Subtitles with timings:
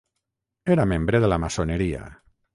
[0.75, 2.03] Era membre de la maçoneria.